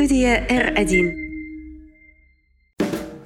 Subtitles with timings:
[0.00, 1.12] Студия R1.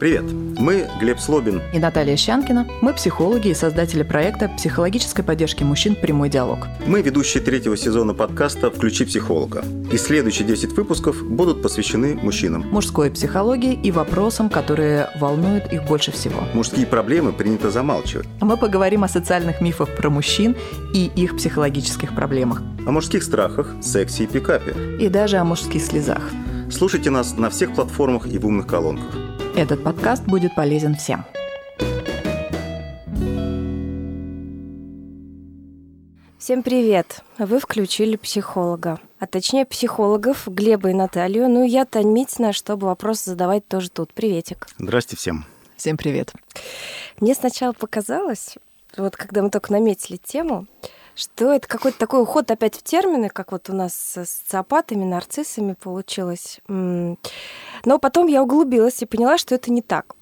[0.00, 0.24] Привет,
[0.58, 2.66] мы Глеб Слобин и Наталья Щанкина.
[2.82, 6.66] Мы психологи и создатели проекта психологической поддержки мужчин «Прямой диалог».
[6.84, 9.62] Мы ведущие третьего сезона подкаста «Включи психолога».
[9.92, 12.62] И следующие 10 выпусков будут посвящены мужчинам.
[12.62, 16.42] Мужской психологии и вопросам, которые волнуют их больше всего.
[16.54, 18.26] Мужские проблемы принято замалчивать.
[18.40, 20.56] А мы поговорим о социальных мифах про мужчин
[20.92, 22.62] и их психологических проблемах.
[22.84, 24.74] О мужских страхах, сексе и пикапе.
[24.98, 26.32] И даже о мужских слезах.
[26.70, 29.14] Слушайте нас на всех платформах и в умных колонках.
[29.56, 31.24] Этот подкаст будет полезен всем.
[36.38, 37.22] Всем привет!
[37.38, 41.48] Вы включили психолога, а точнее психологов Глеба и Наталью.
[41.48, 44.12] Ну, я Тань Митина, чтобы вопросы задавать тоже тут.
[44.12, 44.66] Приветик.
[44.78, 45.46] Здрасте всем.
[45.76, 46.32] Всем привет.
[47.20, 48.56] Мне сначала показалось,
[48.96, 50.66] вот когда мы только наметили тему,
[51.14, 55.74] что это какой-то такой уход опять в термины, как вот у нас с социопатами, нарциссами
[55.74, 56.60] получилось.
[56.68, 60.14] Но потом я углубилась и поняла, что это не так.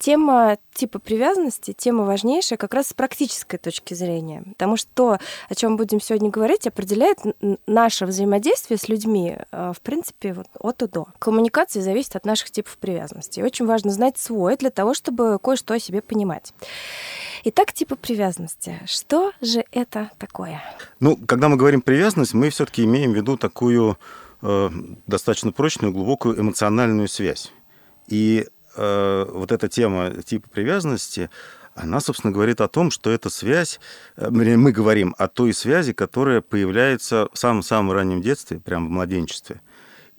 [0.00, 4.42] Тема типа привязанности, тема важнейшая как раз с практической точки зрения.
[4.46, 5.18] Потому что то,
[5.50, 7.18] о чем будем сегодня говорить, определяет
[7.66, 11.06] наше взаимодействие с людьми, э, в принципе, вот от и до.
[11.18, 13.40] Коммуникация зависит от наших типов привязанности.
[13.40, 16.54] И очень важно знать свой для того, чтобы кое-что о себе понимать.
[17.44, 18.80] Итак, типы привязанности.
[18.86, 20.62] Что же это такое?
[21.00, 23.98] Ну, когда мы говорим привязанность, мы все-таки имеем в виду такую
[24.40, 24.70] э,
[25.06, 27.52] достаточно прочную, глубокую эмоциональную связь.
[28.08, 28.48] И
[28.80, 31.30] э, вот эта тема типа привязанности,
[31.74, 33.80] она, собственно, говорит о том, что эта связь,
[34.16, 39.60] э, мы говорим о той связи, которая появляется в самом-самом раннем детстве, прямо в младенчестве.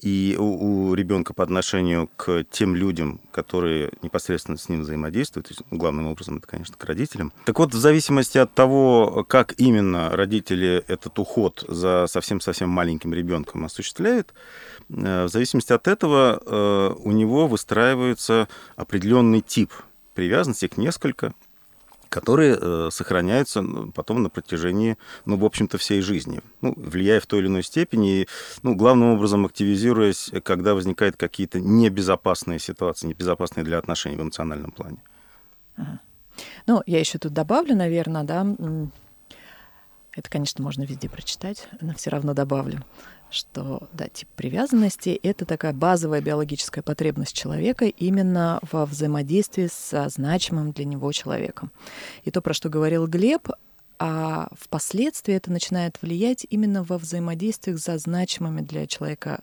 [0.01, 5.61] И у, у ребенка по отношению к тем людям, которые непосредственно с ним взаимодействуют, есть,
[5.69, 7.31] главным образом это, конечно, к родителям.
[7.45, 13.63] Так вот, в зависимости от того, как именно родители этот уход за совсем-совсем маленьким ребенком
[13.63, 14.33] осуществляют,
[14.89, 19.71] э, в зависимости от этого э, у него выстраивается определенный тип
[20.15, 21.33] привязанности, их несколько,
[22.11, 23.63] которые э, сохраняются
[23.95, 28.21] потом на протяжении, ну, в общем-то, всей жизни, ну, влияя в той или иной степени,
[28.21, 28.27] и,
[28.63, 34.97] ну, главным образом активизируясь, когда возникают какие-то небезопасные ситуации, небезопасные для отношений в эмоциональном плане.
[36.67, 38.45] Ну, я еще тут добавлю, наверное, да,
[40.13, 42.83] это, конечно, можно везде прочитать, но все равно добавлю,
[43.29, 50.73] что да, тип привязанности— это такая базовая биологическая потребность человека именно во взаимодействии со значимым
[50.73, 51.71] для него человеком.
[52.23, 53.47] И то, про что говорил Глеб,
[53.99, 59.41] а впоследствии это начинает влиять именно во взаимодействиях со значимыми для человека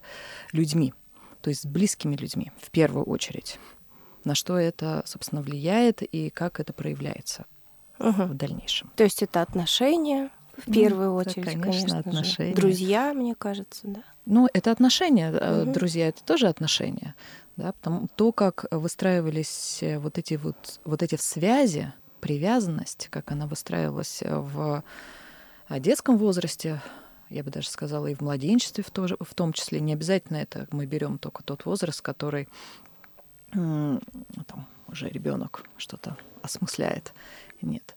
[0.53, 0.93] людьми,
[1.41, 3.59] то есть с близкими людьми в первую очередь.
[4.25, 7.47] На что это, собственно, влияет и как это проявляется
[7.99, 8.25] угу.
[8.25, 8.91] в дальнейшем.
[8.97, 10.31] То есть это отношения,
[10.67, 12.51] в первую ну, очередь, конечно, конечно отношения.
[12.51, 12.57] Же.
[12.61, 14.03] Друзья, мне кажется, да.
[14.27, 15.73] Ну, это отношения, угу.
[15.73, 17.15] друзья, это тоже отношения.
[17.57, 23.47] Да, потому то, как выстраивались э, вот эти вот, вот эти связи, привязанность, как она
[23.47, 24.85] выстраивалась в
[25.69, 26.81] э, детском возрасте,
[27.31, 29.81] я бы даже сказала, и в младенчестве в, тоже, в том числе.
[29.81, 32.49] Не обязательно это мы берем только тот возраст, который
[33.53, 34.01] там,
[34.89, 37.13] уже ребенок что-то осмысляет.
[37.61, 37.97] Нет.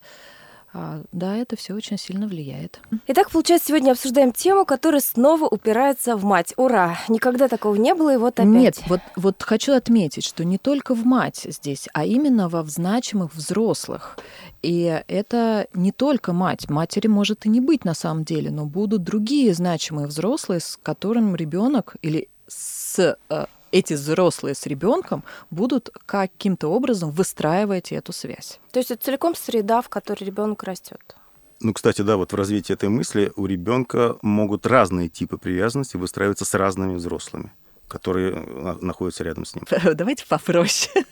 [0.74, 2.80] А, да, это все очень сильно влияет.
[3.08, 6.54] Итак, получается, сегодня обсуждаем тему, которая снова упирается в мать.
[6.56, 6.98] Ура!
[7.10, 8.48] Никогда такого не было, и вот опять.
[8.48, 13.34] Нет, вот, вот хочу отметить, что не только в мать здесь, а именно во значимых
[13.36, 14.18] взрослых.
[14.62, 16.70] И это не только мать.
[16.70, 21.36] Матери может и не быть на самом деле, но будут другие значимые взрослые, с которыми
[21.36, 28.60] ребенок или с э, эти взрослые с ребенком будут каким-то образом выстраивать эту связь.
[28.72, 31.16] То есть это целиком среда, в которой ребенок растет.
[31.60, 36.46] Ну, кстати, да, вот в развитии этой мысли у ребенка могут разные типы привязанности выстраиваться
[36.46, 37.52] с разными взрослыми
[37.88, 39.66] которые э, находятся рядом с ним.
[39.96, 41.04] Давайте попроще.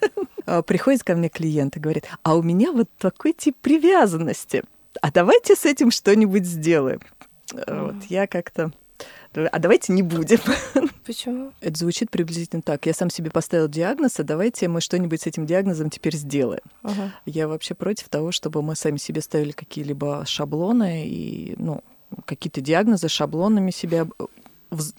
[0.45, 4.63] А, приходит ко мне клиент и говорит, а у меня вот такой тип привязанности,
[5.01, 7.01] а давайте с этим что-нибудь сделаем.
[7.67, 8.71] Вот я как-то
[9.34, 10.40] а давайте не будем.
[11.06, 11.53] Почему?
[11.62, 12.85] Это звучит приблизительно так.
[12.85, 16.63] Я сам себе поставил диагноз, а давайте мы что-нибудь с этим диагнозом теперь сделаем.
[16.83, 17.13] Ага.
[17.25, 21.83] Я вообще против того, чтобы мы сами себе ставили какие-либо шаблоны и, ну,
[22.25, 24.07] какие-то диагнозы шаблонами себя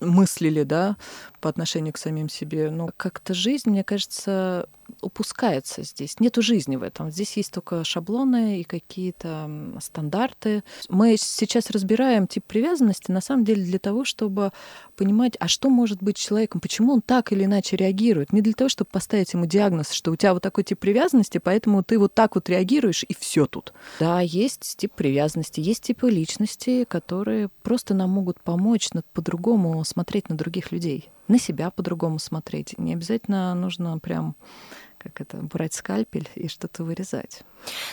[0.00, 0.96] мыслили, да,
[1.40, 2.70] по отношению к самим себе.
[2.70, 4.68] Но как-то жизнь, мне кажется,
[5.00, 6.18] упускается здесь.
[6.20, 7.10] Нету жизни в этом.
[7.10, 9.50] Здесь есть только шаблоны и какие-то
[9.80, 10.62] стандарты.
[10.88, 14.52] Мы сейчас разбираем тип привязанности на самом деле для того, чтобы
[14.96, 18.32] понимать, а что может быть человеком, почему он так или иначе реагирует.
[18.32, 21.82] Не для того, чтобы поставить ему диагноз, что у тебя вот такой тип привязанности, поэтому
[21.82, 23.72] ты вот так вот реагируешь, и все тут.
[23.98, 30.36] Да, есть тип привязанности, есть типы личности, которые просто нам могут помочь по-другому смотреть на
[30.36, 32.76] других людей на себя по-другому смотреть.
[32.76, 34.34] Не обязательно нужно прям
[35.02, 37.42] как это, брать скальпель и что-то вырезать.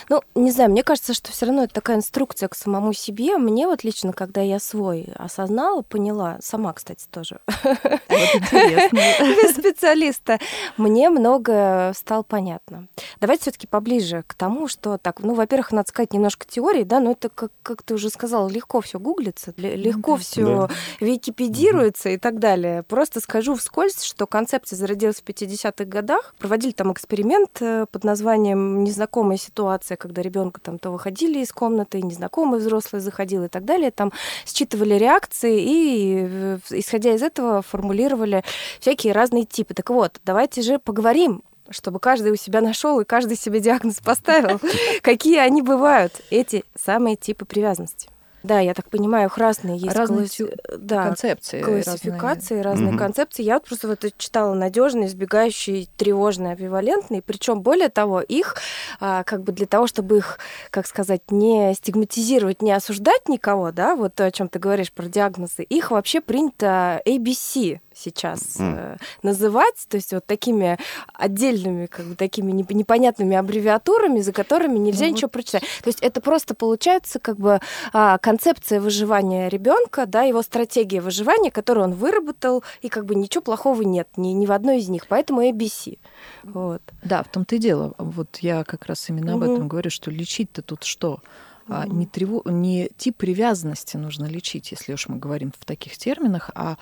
[0.08, 3.36] Ну, не знаю, мне кажется, что все равно это такая инструкция к самому себе.
[3.36, 7.40] Мне вот лично, когда я свой осознала, поняла, сама, кстати, тоже,
[8.08, 10.38] без специалиста,
[10.76, 12.88] мне много стало понятно.
[13.20, 17.00] Давайте все таки поближе к тому, что так, ну, во-первых, надо сказать немножко теории, да,
[17.00, 20.68] но это, как, как ты уже сказала, легко все гуглится, легко все
[21.00, 22.82] википедируется и так далее.
[22.84, 28.82] Просто скажу вскользь, что концепция зародилась в 50-х годах, проводили там эксперимент э, под названием
[28.82, 33.92] «Незнакомая ситуация», когда ребенка там то выходили из комнаты, незнакомый взрослый заходил и так далее,
[33.92, 34.12] там
[34.44, 38.42] считывали реакции и, э, исходя из этого, формулировали
[38.80, 39.74] всякие разные типы.
[39.74, 44.58] Так вот, давайте же поговорим чтобы каждый у себя нашел и каждый себе диагноз поставил,
[45.02, 48.08] какие они бывают, эти самые типы привязанности.
[48.42, 50.50] Да, я так понимаю, их разные есть разные класс...
[50.78, 52.98] да, концепции, классификации, разные, разные угу.
[52.98, 53.42] концепции.
[53.42, 57.20] Я вот просто вот читала надежный, избегающий, тревожный, амбивалентный.
[57.20, 58.56] Причем более того, их
[59.00, 60.38] а, как бы для того, чтобы их,
[60.70, 65.06] как сказать, не стигматизировать, не осуждать никого, да, вот то, о чем ты говоришь про
[65.06, 69.00] диагнозы, их вообще принято ABC сейчас mm.
[69.22, 70.78] называть, то есть вот такими
[71.12, 75.10] отдельными, как бы такими непонятными аббревиатурами, за которыми нельзя mm-hmm.
[75.10, 75.62] ничего прочитать.
[75.82, 77.60] То есть это просто получается как бы
[77.92, 83.42] а, концепция выживания ребенка, да, его стратегия выживания, которую он выработал, и как бы ничего
[83.42, 85.98] плохого нет ни, ни в одной из них, поэтому ABC.
[86.44, 86.82] Вот.
[87.02, 87.94] Да, в том-то и дело.
[87.98, 89.34] Вот я как раз именно mm-hmm.
[89.34, 91.20] об этом говорю, что лечить-то тут что?
[91.66, 91.88] Mm-hmm.
[91.92, 92.42] Не, треву...
[92.46, 96.76] не тип привязанности нужно лечить, если уж мы говорим в таких терминах, а а,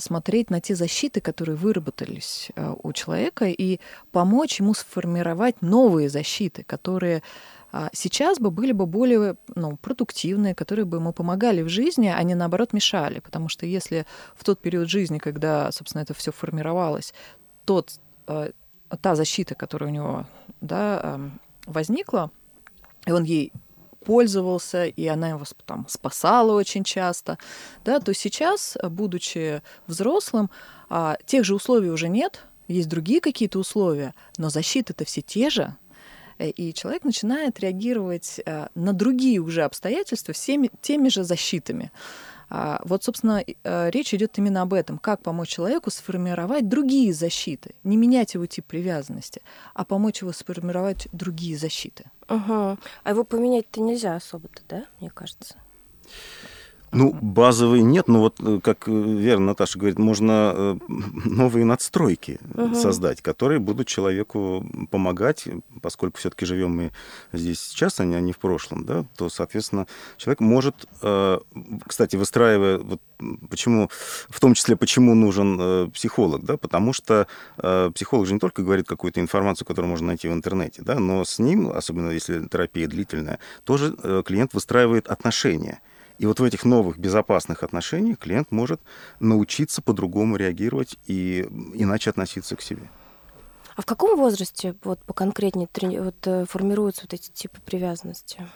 [0.00, 3.78] смотреть на те защиты, которые выработались а, у человека, и
[4.10, 7.22] помочь ему сформировать новые защиты, которые
[7.72, 12.20] а, сейчас бы были бы более ну, продуктивные, которые бы ему помогали в жизни, а
[12.24, 13.20] не наоборот мешали.
[13.20, 17.14] Потому что если в тот период жизни, когда, собственно, это все формировалось,
[17.64, 17.92] тот,
[18.26, 20.26] та защита, которая у него
[20.60, 21.20] да,
[21.66, 22.32] возникла,
[23.06, 23.52] и он ей
[24.04, 27.38] пользовался, и она его там спасала очень часто,
[27.84, 30.50] да, то сейчас, будучи взрослым,
[30.88, 35.76] а, тех же условий уже нет, есть другие какие-то условия, но защиты-то все те же,
[36.38, 41.90] э, и человек начинает реагировать э, на другие уже обстоятельства всеми теми же защитами.
[42.50, 47.74] А, вот, собственно, э, речь идет именно об этом, как помочь человеку сформировать другие защиты,
[47.84, 49.40] не менять его тип привязанности,
[49.72, 52.10] а помочь его сформировать другие защиты.
[52.28, 52.78] Угу.
[53.04, 55.54] А его поменять-то нельзя особо-то, да, мне кажется?
[56.92, 60.78] Ну, базовый нет, но вот, э, как э, верно Наташа говорит, можно э,
[61.24, 62.74] новые надстройки угу.
[62.74, 65.46] создать, которые будут человеку помогать,
[65.82, 66.92] поскольку все-таки живем мы
[67.32, 70.86] здесь сейчас, а не в прошлом, да, то, соответственно, человек может,
[71.86, 73.00] кстати, выстраивая, вот
[73.48, 73.88] почему,
[74.28, 77.26] в том числе, почему нужен психолог, да, потому что
[77.94, 81.38] психолог же не только говорит какую-то информацию, которую можно найти в интернете, да, но с
[81.38, 83.94] ним, особенно если терапия длительная, тоже
[84.24, 85.80] клиент выстраивает отношения.
[86.20, 88.78] И вот в этих новых безопасных отношениях клиент может
[89.20, 92.90] научиться по-другому реагировать и иначе относиться к себе.
[93.74, 95.66] А в каком возрасте вот по конкретнее
[96.02, 98.46] вот, э, формируются вот эти типы привязанности?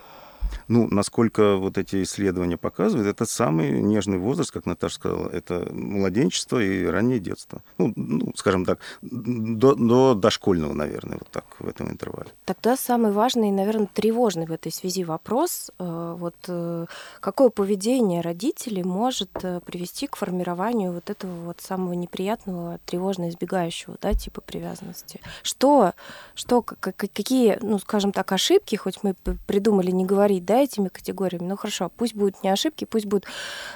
[0.68, 6.58] Ну, насколько вот эти исследования показывают, это самый нежный возраст, как Наташа сказала, это младенчество
[6.58, 7.62] и раннее детство.
[7.78, 12.30] Ну, ну скажем так, до, до дошкольного, наверное, вот так в этом интервале.
[12.44, 16.86] Тогда самый важный наверное, тревожный в этой связи вопрос, э, вот э,
[17.20, 23.96] какое поведение родителей может э, привести к формированию вот этого вот самого неприятного, тревожно избегающего,
[24.00, 25.20] да, типа привязанности.
[25.42, 25.92] Что,
[26.34, 29.14] что какие, ну, скажем так, ошибки, хоть мы
[29.46, 31.46] придумали не говорить, да, этими категориями.
[31.46, 33.24] Ну хорошо, пусть будут не ошибки, пусть будет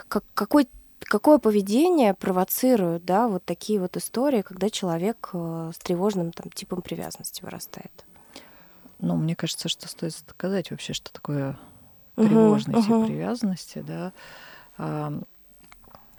[0.09, 0.69] как, какой
[1.01, 6.83] какое поведение провоцирует, да, вот такие вот истории, когда человек э, с тревожным там типом
[6.83, 8.05] привязанности вырастает?
[8.99, 11.59] Ну, мне кажется, что стоит сказать вообще, что такое
[12.17, 13.07] тревожный uh-huh, тип uh-huh.
[13.07, 14.13] привязанности, да.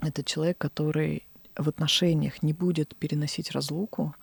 [0.01, 1.27] Это человек, который
[1.57, 4.15] в отношениях не будет переносить разлуку,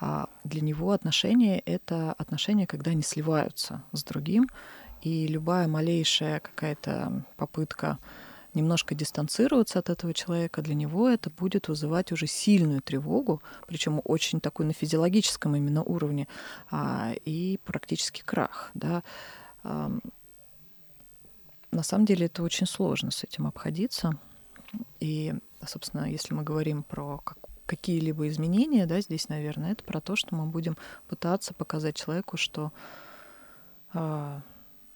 [0.00, 4.50] а для него отношения— это отношения, когда они сливаются с другим,
[5.04, 7.98] и любая малейшая какая-то попытка
[8.54, 14.40] немножко дистанцироваться от этого человека, для него это будет вызывать уже сильную тревогу, причем очень
[14.40, 16.26] такой на физиологическом именно уровне,
[16.70, 18.70] а, и практически крах.
[18.74, 19.02] Да.
[19.62, 19.90] А,
[21.70, 24.16] на самом деле это очень сложно с этим обходиться.
[25.00, 25.34] И,
[25.66, 27.20] собственно, если мы говорим про
[27.66, 30.76] какие-либо изменения, да, здесь, наверное, это про то, что мы будем
[31.08, 32.72] пытаться показать человеку, что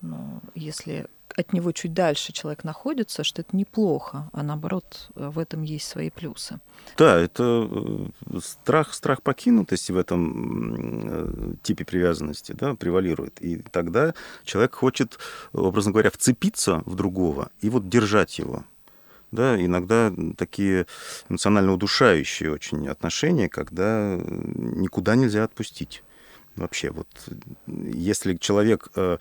[0.00, 5.62] Но если от него чуть дальше человек находится, что это неплохо, а наоборот, в этом
[5.62, 6.60] есть свои плюсы.
[6.96, 13.40] Да, это э, страх, страх покинутости в этом э, типе привязанности да, превалирует.
[13.40, 14.14] И тогда
[14.44, 15.18] человек хочет,
[15.52, 18.64] образно говоря, вцепиться в другого и вот держать его.
[19.30, 20.86] Да, иногда такие
[21.28, 26.02] эмоционально удушающие очень отношения, когда никуда нельзя отпустить.
[26.58, 27.06] Вообще, вот
[27.66, 29.18] если человек э,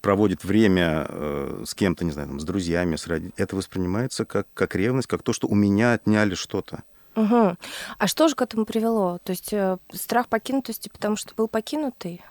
[0.00, 4.46] проводит время э, с кем-то, не знаю, там, с друзьями, с родителями, это воспринимается как,
[4.54, 6.82] как ревность, как то, что у меня отняли что-то.
[7.14, 7.56] Угу.
[7.98, 9.18] А что же к этому привело?
[9.24, 12.22] То есть э, страх покинутости, потому что был покинутый?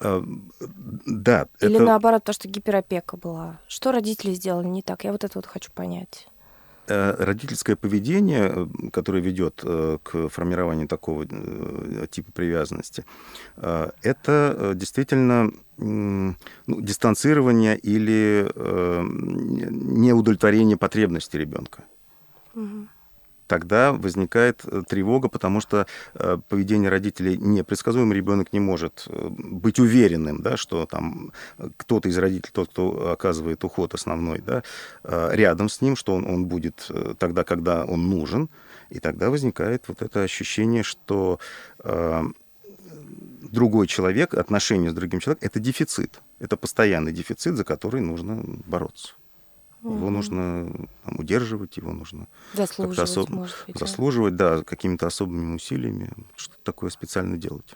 [0.00, 0.22] Э,
[1.06, 1.46] да.
[1.60, 1.84] Или это...
[1.84, 3.58] наоборот, то, что гиперопека была.
[3.68, 5.04] Что родители сделали не так?
[5.04, 6.28] Я вот это вот хочу понять.
[6.88, 13.04] Э, родительское поведение, э, которое ведет э, к формированию такого типа привязанности,
[13.56, 16.34] это действительно ну,
[16.66, 21.84] дистанцирование или неудовлетворение потребностей ребенка.
[22.54, 22.88] Угу
[23.46, 29.78] тогда возникает э, тревога, потому что э, поведение родителей непредсказуемо, ребенок не может э, быть
[29.78, 31.32] уверенным, да, что там
[31.76, 34.62] кто-то из родителей, тот, кто оказывает уход основной, да,
[35.04, 38.48] рядом с ним, что он, он будет тогда, когда он нужен,
[38.90, 41.38] и тогда возникает вот это ощущение, что
[43.42, 49.14] другой человек, отношения с другим человеком, это дефицит, это постоянный дефицит, за который нужно бороться.
[49.82, 50.88] Его нужно
[51.26, 53.28] удерживать, его нужно заслуживать, особ...
[53.30, 57.74] может быть, заслуживать, да, какими-то особыми усилиями, что-то такое специально делать.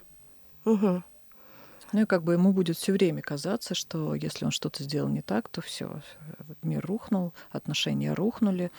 [0.65, 1.03] Угу.
[1.93, 5.21] Ну и как бы ему будет все время казаться, что если он что-то сделал не
[5.21, 6.01] так, то все,
[6.63, 8.71] мир рухнул, отношения рухнули,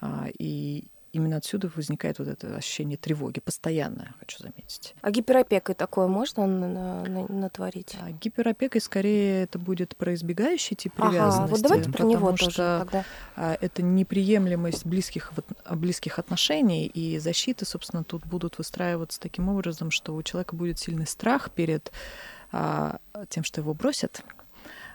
[0.00, 4.94] а, и именно отсюда возникает вот это ощущение тревоги, постоянное, хочу заметить.
[5.00, 7.96] А гиперопекой такое можно натворить?
[8.00, 11.38] А гиперопекой скорее это будет про избегающий тип привязанности.
[11.38, 13.04] Ага, вот давайте про него тоже что тогда.
[13.34, 15.32] А, это неприемлемость близких,
[15.70, 21.06] близких отношений, и защиты, собственно, тут будут выстраиваться таким образом, что у человека будет сильный
[21.06, 21.90] страх перед
[22.52, 24.22] а, тем, что его бросят,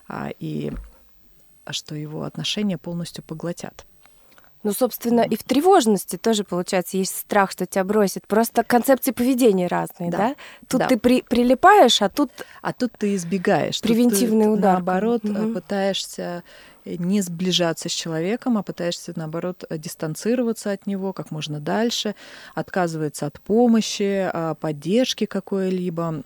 [0.08, 0.72] а, и
[1.70, 3.86] что его отношения полностью поглотят.
[4.64, 8.28] Ну, собственно, и в тревожности тоже, получается, есть страх, что тебя бросят.
[8.28, 10.18] Просто концепции поведения разные, да?
[10.18, 10.36] да?
[10.68, 10.88] Тут да.
[10.88, 12.32] ты при, прилипаешь, а тут...
[12.62, 13.82] А тут ты избегаешь.
[13.82, 14.74] Превентивный тут ты, удар.
[14.74, 15.54] Наоборот, угу.
[15.54, 16.44] пытаешься
[16.86, 22.14] э, не сближаться с человеком, а пытаешься, наоборот, э, дистанцироваться от него как можно дальше,
[22.54, 26.22] отказывается от помощи, а, поддержки какой-либо,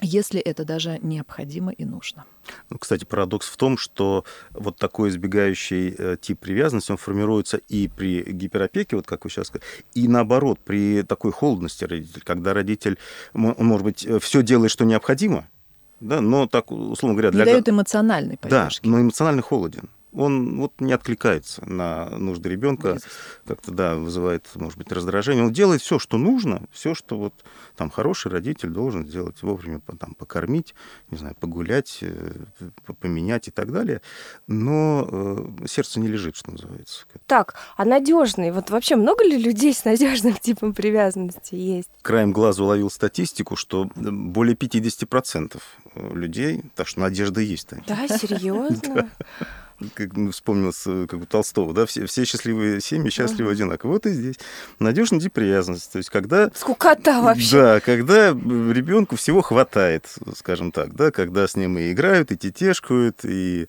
[0.00, 2.24] если это даже необходимо и нужно.
[2.70, 7.88] Ну, кстати, парадокс в том, что вот такой избегающий э, тип привязанности, он формируется и
[7.88, 12.98] при гиперопеке, вот как вы сейчас сказали, и наоборот, при такой холодности родителя, когда родитель,
[13.34, 15.48] он, может быть, э, все делает, что необходимо,
[16.00, 17.30] да, но так, условно говоря...
[17.30, 17.44] Для...
[17.44, 18.84] Не дает эмоциональной поддержки.
[18.84, 19.88] Да, но эмоционально холоден
[20.18, 22.98] он вот не откликается на нужды ребенка,
[23.46, 25.44] как-то, да, вызывает, может быть, раздражение.
[25.44, 27.34] Он делает все, что нужно, все, что вот
[27.76, 30.74] там хороший родитель должен сделать вовремя, там, покормить,
[31.10, 32.32] не знаю, погулять, э,
[33.00, 34.02] поменять и так далее.
[34.48, 37.04] Но э, сердце не лежит, что называется.
[37.26, 38.50] Так, а надежный?
[38.50, 41.90] Вот вообще много ли людей с надежным типом привязанности есть?
[42.02, 45.60] Краем глаза уловил статистику, что более 50%
[45.94, 47.68] людей, так что надежда есть.
[47.86, 49.10] Да, серьезно?
[49.94, 53.54] Как ну, вспомнилось, как бы Толстого, да, все, все счастливые семьи счастливы uh-huh.
[53.54, 53.92] одинаково.
[53.92, 54.36] Вот и здесь.
[54.78, 55.92] Надежная тип привязанности.
[55.92, 56.50] То есть, когда...
[56.54, 57.50] Скукота вообще.
[57.52, 63.20] Да, когда ребенку всего хватает, скажем так, да, когда с ним и играют, и тетешкают,
[63.24, 63.68] и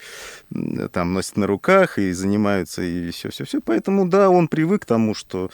[0.92, 3.62] там носят на руках, и занимаются, и все-все-все.
[3.62, 5.52] Поэтому, да, он привык к тому, что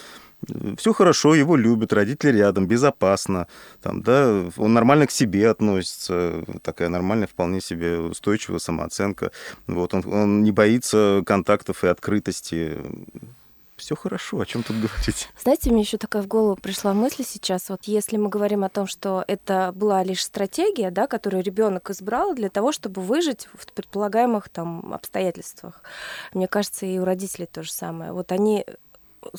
[0.78, 3.48] все хорошо, его любят, родители рядом, безопасно,
[3.82, 9.32] там, да, он нормально к себе относится, такая нормальная, вполне себе устойчивая самооценка.
[9.68, 12.78] Вот, он, он не боится контактов и открытости.
[13.78, 15.28] Все хорошо, о чем тут говорить?
[15.38, 17.68] Знаете, мне еще такая в голову пришла мысль сейчас.
[17.68, 22.34] Вот если мы говорим о том, что это была лишь стратегия, да, которую ребенок избрал
[22.34, 25.84] для того, чтобы выжить в предполагаемых там обстоятельствах,
[26.34, 28.14] мне кажется, и у родителей то же самое.
[28.14, 28.66] Вот они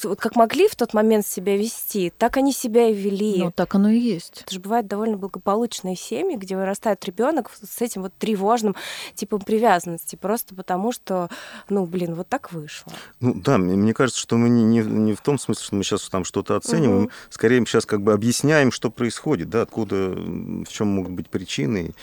[0.03, 3.45] вот как могли в тот момент себя вести, так они себя и вели.
[3.45, 4.43] Ну, так оно и есть.
[4.43, 8.77] Это же бывают довольно благополучные семьи, где вырастает ребенок с этим вот тревожным
[9.15, 11.29] типом привязанности, просто потому что,
[11.69, 12.93] ну, блин, вот так вышло.
[13.21, 16.09] Ну, да, мне кажется, что мы не, не, не в том смысле, что мы сейчас
[16.09, 17.11] там что-то оцениваем, угу.
[17.31, 21.95] скорее мы сейчас как бы объясняем, что происходит, да, откуда, в чем могут быть причины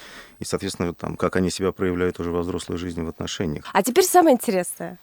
[0.43, 3.65] и, соответственно, там, как они себя проявляют уже во взрослой жизни в отношениях.
[3.73, 4.99] А теперь самое интересное.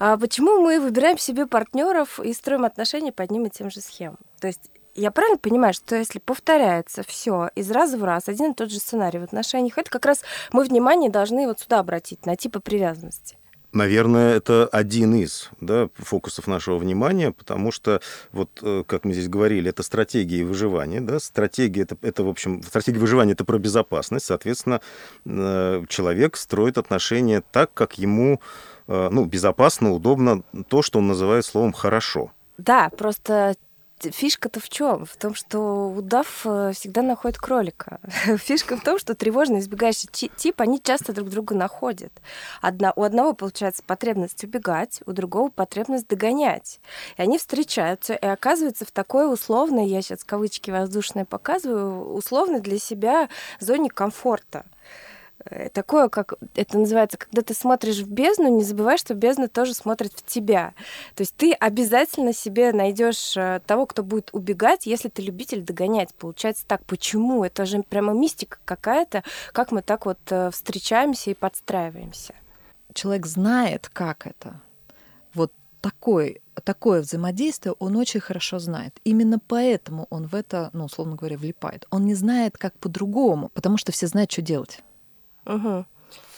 [0.00, 4.18] А почему мы выбираем себе партнеров и строим отношения по одним и тем же схемам?
[4.40, 8.54] То есть я правильно понимаю, что если повторяется все из раза в раз, один и
[8.54, 12.34] тот же сценарий в отношениях, это как раз мы внимание должны вот сюда обратить, на
[12.34, 13.36] типы привязанности?
[13.72, 18.00] Наверное, это один из да, фокусов нашего внимания, потому что,
[18.32, 21.00] вот э, как мы здесь говорили, это стратегия выживания.
[21.00, 21.20] Да?
[21.20, 24.26] Стратегия это, это, в общем, стратегия выживания это про безопасность.
[24.26, 24.80] Соответственно,
[25.24, 28.40] э, человек строит отношения так, как ему
[28.88, 32.32] э, ну, безопасно, удобно, то, что он называет словом хорошо.
[32.58, 33.54] Да, просто
[34.02, 35.04] фишка-то в чем?
[35.04, 38.00] В том, что удав э, всегда находит кролика.
[38.38, 42.12] Фишка в том, что тревожно избегающий тип, они часто друг друга находят.
[42.60, 46.80] Одна, у одного получается потребность убегать, у другого потребность догонять.
[47.16, 52.78] И они встречаются и оказываются в такой условной, я сейчас кавычки воздушные показываю, условной для
[52.78, 53.28] себя
[53.60, 54.64] зоне комфорта.
[55.46, 59.74] Э, такое, как это называется, когда ты смотришь в бездну, не забывай, что бездна тоже
[59.74, 60.74] смотрит в тебя.
[61.14, 66.14] То есть ты обязательно себе найдешь э, того, кто будет убегать, если ты любитель догонять.
[66.14, 66.84] Получается так.
[66.84, 67.44] Почему?
[67.44, 72.34] Это же прямо мистика какая-то, как мы так вот э, встречаемся и подстраиваемся.
[72.92, 74.60] Человек знает, как это.
[75.32, 79.00] Вот такой, такое взаимодействие он очень хорошо знает.
[79.04, 81.86] Именно поэтому он в это, ну, условно говоря, влипает.
[81.90, 84.82] Он не знает, как по-другому, потому что все знают, что делать.
[85.46, 85.86] Угу.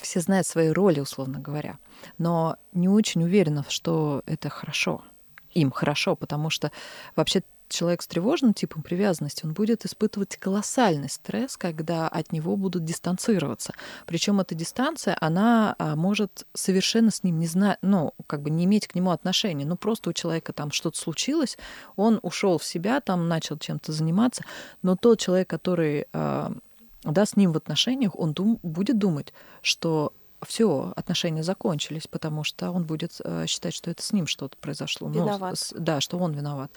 [0.01, 1.79] Все знают свои роли, условно говоря.
[2.19, 5.03] Но не очень уверена, что это хорошо.
[5.55, 6.73] Им хорошо, потому что
[7.15, 7.43] вообще
[7.73, 13.73] человек с тревожным типом привязанности, он будет испытывать колоссальный стресс, когда от него будут дистанцироваться.
[14.07, 18.65] Причем эта дистанция, она а, может совершенно с ним не знать, ну, как бы не
[18.65, 19.65] иметь к нему отношения.
[19.65, 21.59] Ну, просто у человека там что-то случилось,
[21.97, 24.45] он ушел в себя, там начал чем-то заниматься,
[24.83, 26.53] но тот человек, который а,
[27.05, 30.13] да, с ним в отношениях, он дум, будет думать, что
[30.47, 35.09] все, отношения закончились, потому что он будет э, считать, что это с ним что-то произошло.
[35.09, 35.51] Ну, виноват.
[35.51, 36.71] Ну, с, да, что он виноват.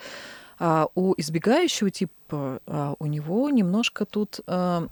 [0.58, 4.88] А у избегающего типа а у него немножко тут а,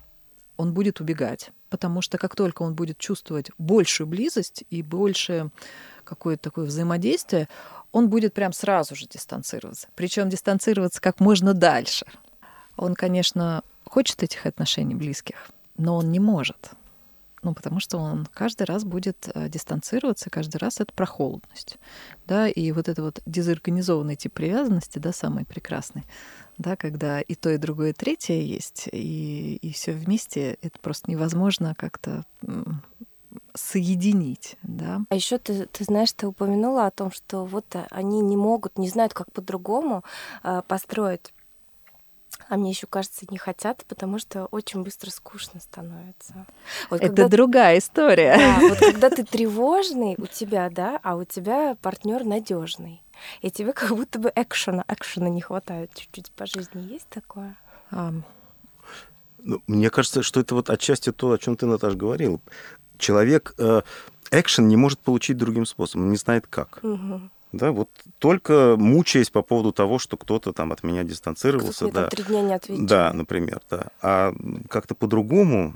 [0.57, 5.49] он будет убегать, потому что как только он будет чувствовать большую близость и больше
[6.03, 7.47] какое-то такое взаимодействие,
[7.91, 9.87] он будет прям сразу же дистанцироваться.
[9.95, 12.05] Причем дистанцироваться как можно дальше.
[12.75, 13.63] Он, конечно,
[13.93, 16.71] хочет этих отношений близких, но он не может.
[17.43, 21.77] Ну, потому что он каждый раз будет э, дистанцироваться, каждый раз это про холодность.
[22.25, 26.05] Да, и вот это вот дезорганизованный тип привязанности, да, самый прекрасный,
[26.57, 31.11] да, когда и то, и другое, и третье есть, и, и все вместе, это просто
[31.11, 32.23] невозможно как-то
[33.53, 35.01] соединить, да.
[35.09, 38.89] А еще ты, ты знаешь, ты упомянула о том, что вот они не могут, не
[38.89, 40.03] знают, как по-другому
[40.43, 41.33] э, построить
[42.49, 46.45] а мне еще кажется, не хотят, потому что очень быстро скучно становится.
[46.89, 47.27] Вот Это когда...
[47.29, 48.37] другая история.
[48.37, 53.01] Да, вот когда ты тревожный у тебя, да, а у тебя партнер надежный.
[53.41, 56.81] И тебе как будто бы экшена, экшена не хватает чуть-чуть по жизни.
[56.81, 57.55] Есть такое?
[57.91, 58.23] Um.
[59.39, 62.41] Ну, мне кажется, что это вот отчасти то, о чем ты, Наташа, говорил.
[62.97, 63.81] Человек э,
[64.31, 66.79] экшен не может получить другим способом, не знает как.
[66.81, 67.29] Угу.
[67.53, 71.89] Да, вот только мучаясь по поводу того, что кто-то там от меня дистанцировался.
[71.91, 72.07] Да.
[72.07, 72.87] три дня не отвечает.
[72.87, 73.89] Да, например, да.
[74.01, 74.33] А
[74.69, 75.75] как-то по-другому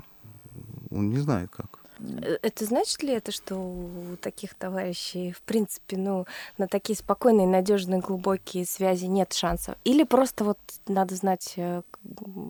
[0.90, 1.78] он не знает как.
[2.00, 6.26] Э, это значит ли это, что у таких товарищей, в принципе, ну,
[6.58, 9.76] на такие спокойные, надежные, глубокие связи нет шансов?
[9.84, 11.82] Или просто вот надо знать, э,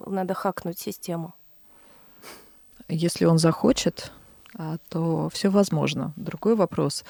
[0.06, 1.34] надо хакнуть систему?
[2.88, 4.10] Если он захочет,
[4.54, 6.14] а, то все возможно.
[6.16, 7.04] Другой вопрос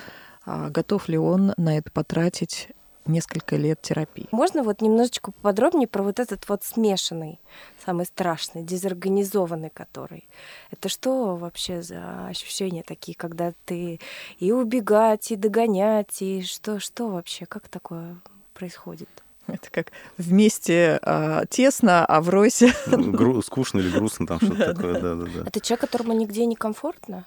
[0.71, 2.69] готов ли он на это потратить
[3.09, 4.29] несколько лет терапии.
[4.31, 7.41] Можно вот немножечко поподробнее про вот этот вот смешанный,
[7.85, 10.29] самый страшный, дезорганизованный который.
[10.71, 13.99] Это что вообще за ощущения такие, когда ты
[14.39, 18.19] и убегать, и догонять, и что, что вообще, как такое
[18.55, 19.09] происходит?
[19.47, 22.63] Это как вместе а, тесно, а врозь...
[22.87, 25.45] Гру- скучно или грустно там что-то такое, да-да-да.
[25.47, 27.25] Это человек, которому нигде не комфортно?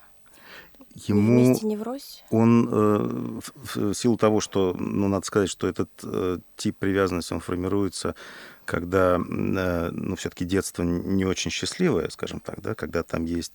[0.95, 1.55] Ему
[2.29, 7.33] он э, в, в силу того, что, ну, надо сказать, что этот э, тип привязанности,
[7.33, 8.15] он формируется,
[8.65, 13.53] когда, э, ну, все-таки детство не очень счастливое, скажем так, да, когда там есть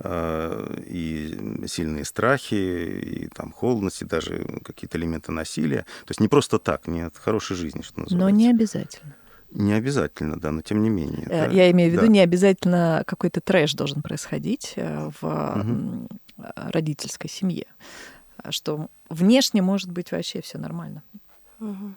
[0.00, 5.82] э, и сильные страхи, и там холодность, и даже какие-то элементы насилия.
[6.04, 8.16] То есть не просто так, не от хорошей жизни, что называется.
[8.16, 9.14] Но не обязательно.
[9.54, 11.26] Не обязательно, да, но тем не менее.
[11.30, 12.08] Э, я да, имею в виду, да.
[12.08, 16.08] не обязательно какой-то трэш должен происходить э, в угу.
[16.54, 17.66] родительской семье,
[18.50, 21.02] что внешне может быть вообще все нормально.
[21.60, 21.94] Угу.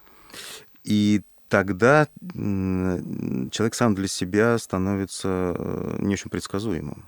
[0.83, 5.55] И тогда человек сам для себя становится
[5.97, 7.07] не очень предсказуемым.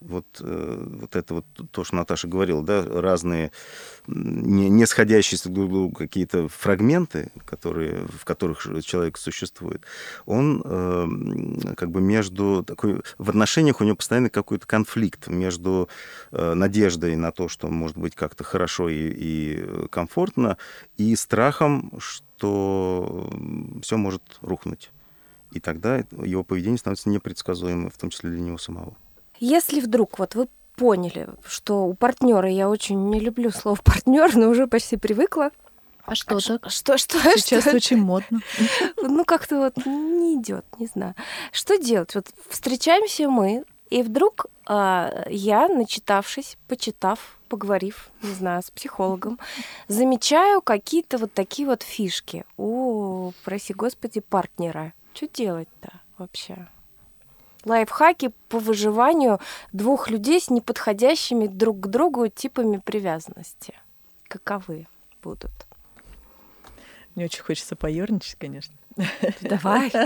[0.00, 3.52] Вот, э, вот это вот то, что Наташа говорила, да, разные
[4.06, 9.82] не, не сходящиеся друг другу какие-то фрагменты, которые, в которых человек существует,
[10.26, 13.02] он э, как бы между такой...
[13.18, 15.88] В отношениях у него постоянно какой-то конфликт между
[16.32, 20.56] э, надеждой на то, что может быть как-то хорошо и, и комфортно,
[20.96, 23.30] и страхом, что
[23.82, 24.90] все может рухнуть.
[25.52, 28.96] И тогда его поведение становится непредсказуемым, в том числе для него самого.
[29.40, 34.48] Если вдруг вот вы поняли, что у партнера я очень не люблю слово партнер, но
[34.48, 35.50] уже почти привыкла.
[36.04, 36.70] А что а так?
[36.70, 37.18] Что, что?
[37.36, 37.76] Сейчас что?
[37.76, 38.40] очень модно.
[38.96, 41.14] Ну, как-то вот не идет, не знаю.
[41.52, 42.14] Что делать?
[42.14, 49.38] Вот встречаемся мы, и вдруг а, я, начитавшись, почитав, поговорив, не знаю, с психологом,
[49.88, 54.92] замечаю какие-то вот такие вот фишки у, проси господи, партнера.
[55.14, 56.68] Что делать-то вообще?
[57.64, 59.40] Лайфхаки по выживанию
[59.72, 63.74] двух людей с неподходящими друг к другу типами привязанности.
[64.28, 64.86] Каковы
[65.22, 65.50] будут?
[67.14, 68.74] Мне очень хочется поерничать, конечно.
[69.40, 69.92] Давай.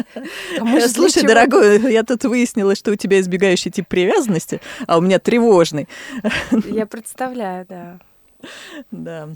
[0.60, 5.18] А Слушай, дорогой, я тут выяснила, что у тебя избегающий тип привязанности, а у меня
[5.18, 5.88] тревожный.
[6.66, 7.98] Я представляю, да.
[8.90, 9.28] Да.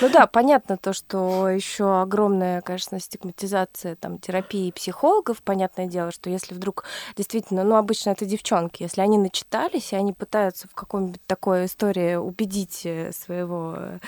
[0.00, 5.42] Ну да, понятно то, что еще огромная, конечно, стигматизация там терапии психологов.
[5.42, 6.84] Понятное дело, что если вдруг
[7.16, 12.16] действительно, ну обычно это девчонки, если они начитались и они пытаются в каком-нибудь такой истории
[12.16, 13.98] убедить э, своего э,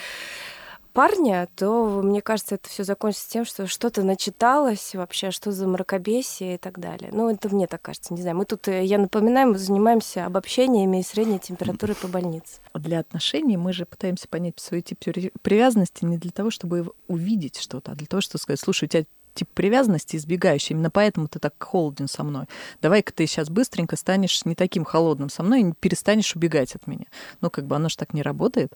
[0.97, 6.55] парня, то, мне кажется, это все закончится тем, что что-то начиталось вообще, что за мракобесие
[6.55, 7.11] и так далее.
[7.13, 8.39] Ну, это мне так кажется, не знаю.
[8.39, 12.61] Мы тут, э, я напоминаю, мы занимаемся обобщениями и средней температурой по больнице.
[12.73, 14.99] Для отношений мы же пытаемся понять свой тип
[15.43, 19.05] привязанности не для того, чтобы увидеть что-то, а для того, чтобы сказать, слушай, у тебя
[19.35, 20.73] тип привязанности избегающий.
[20.73, 22.47] Именно поэтому ты так холоден со мной.
[22.81, 27.05] Давай-ка ты сейчас быстренько станешь не таким холодным со мной и перестанешь убегать от меня.
[27.43, 28.73] Ну, как бы оно же так не работает.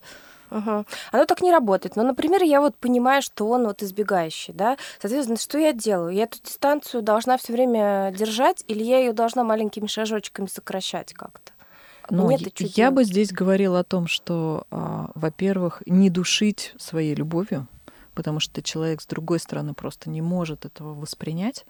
[0.50, 0.84] Угу.
[1.12, 1.96] Оно так не работает.
[1.96, 4.76] Но, например, я вот понимаю, что он вот избегающий, да.
[5.00, 6.14] Соответственно, что я делаю?
[6.14, 11.52] Я эту дистанцию должна все время держать, или я ее должна маленькими шажочками сокращать как-то?
[12.10, 12.94] Ну, я делать?
[12.94, 17.68] бы здесь говорила о том, что, а, во-первых, не душить своей любовью,
[18.14, 21.64] потому что человек с другой стороны просто не может этого воспринять.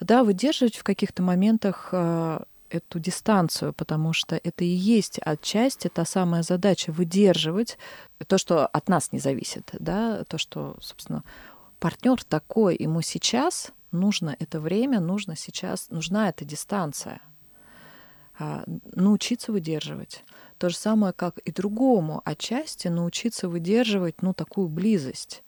[0.00, 2.42] Да, выдерживать в каких-то моментах а,
[2.74, 7.78] эту дистанцию, потому что это и есть отчасти та самая задача выдерживать
[8.26, 11.24] то, что от нас не зависит, да, то, что, собственно,
[11.78, 17.20] партнер такой, ему сейчас нужно это время, нужно сейчас, нужна эта дистанция.
[18.36, 20.24] А, научиться выдерживать.
[20.58, 25.43] То же самое, как и другому отчасти научиться выдерживать, ну, такую близость.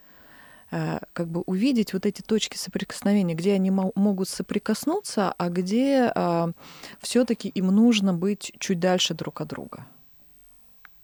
[0.73, 6.51] Э, как бы увидеть вот эти точки соприкосновения, где они могут соприкоснуться, а где а,
[7.01, 9.87] все-таки им нужно быть чуть дальше друг от друга.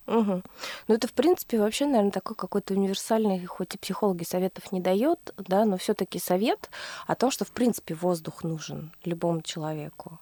[0.08, 0.42] Угу.
[0.88, 5.32] Ну, это, в принципе, вообще, наверное, такой какой-то универсальный, хоть и психологи советов не дает,
[5.36, 6.68] да, но все-таки совет
[7.06, 10.18] о том, что, в принципе, воздух нужен любому человеку.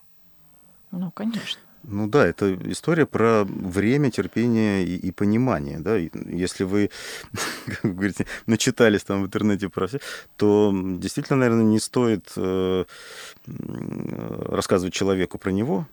[0.91, 1.63] Ну, конечно.
[1.83, 5.79] Ну да, это история про время, терпение и, и понимание.
[5.79, 5.99] Да?
[5.99, 6.91] И если вы,
[7.67, 10.01] как вы говорите, начитались там в интернете про все,
[10.37, 12.85] то действительно, наверное, не стоит э,
[13.47, 15.87] рассказывать человеку про него,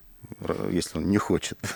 [0.70, 1.58] если он не хочет.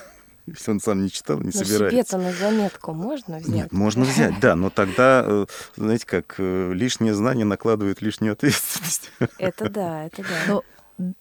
[0.46, 1.90] Если он сам не читал, не но собирается.
[1.90, 3.54] себе-то на заметку можно взять?
[3.54, 5.46] Нет, можно взять, да, но тогда, э,
[5.76, 9.12] знаете, как э, лишнее знание накладывает лишнюю ответственность.
[9.38, 10.28] Это да, это да.
[10.48, 10.62] Ну,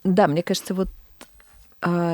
[0.03, 0.89] да, мне кажется, вот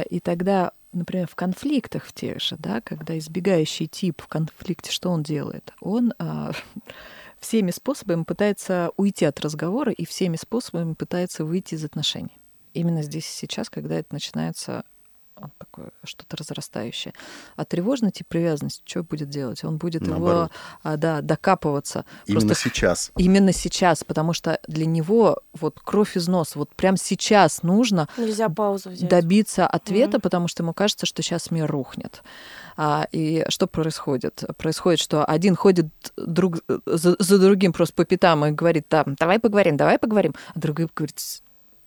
[0.10, 5.10] и тогда, например, в конфликтах в тех же, да, когда избегающий тип в конфликте, что
[5.10, 5.73] он делает?
[5.82, 6.51] Он а,
[7.39, 12.41] всеми способами пытается уйти от разговора и всеми способами пытается выйти из отношений.
[12.73, 14.84] Именно здесь и сейчас, когда это начинается
[15.58, 17.13] такое что-то разрастающее.
[17.56, 19.63] А тревожный тип привязанности что будет делать?
[19.63, 20.28] Он будет Наоборот.
[20.28, 20.50] его
[20.84, 22.06] а, да, докапываться.
[22.26, 23.12] Именно Просто сейчас.
[23.17, 28.50] Именно сейчас, потому что для него вот кровь из носа, вот прям сейчас нужно Нельзя
[28.50, 29.10] паузу взять.
[29.10, 32.21] добиться ответа, mm потому что ему кажется, что сейчас мир рухнет.
[32.76, 34.43] А, и что происходит?
[34.58, 39.39] Происходит, что один ходит друг за, за другим просто по пятам и говорит, там, давай
[39.39, 41.19] поговорим, давай поговорим, а другой говорит,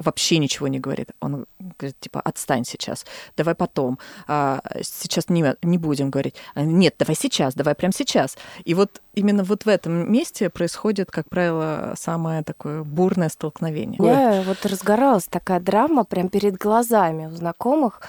[0.01, 1.11] вообще ничего не говорит.
[1.21, 1.47] Он
[1.79, 3.05] говорит, типа, отстань сейчас,
[3.37, 6.35] давай потом, а, сейчас не, не будем говорить.
[6.55, 8.37] А, Нет, давай сейчас, давай прямо сейчас.
[8.65, 14.01] И вот именно вот в этом месте происходит, как правило, самое такое бурное столкновение.
[14.01, 18.01] У вот разгоралась такая драма прям перед глазами у знакомых.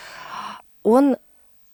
[0.84, 1.18] Он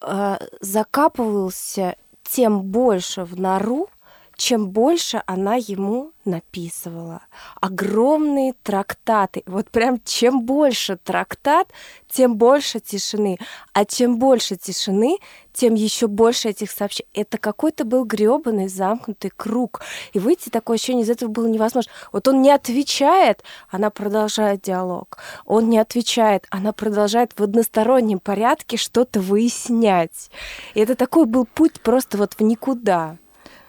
[0.01, 3.89] э, закапывался тем больше в нору,
[4.37, 7.21] чем больше она ему написывала.
[7.59, 9.41] Огромные трактаты.
[9.47, 11.69] Вот прям чем больше трактат,
[12.07, 13.39] тем больше тишины.
[13.73, 15.17] А чем больше тишины,
[15.53, 17.09] тем еще больше этих сообщений.
[17.15, 19.81] Это какой-то был гребаный замкнутый круг.
[20.13, 21.91] И выйти такое ощущение из этого было невозможно.
[22.11, 25.17] Вот он не отвечает, она продолжает диалог.
[25.45, 30.29] Он не отвечает, она продолжает в одностороннем порядке что-то выяснять.
[30.75, 33.17] И это такой был путь просто вот в никуда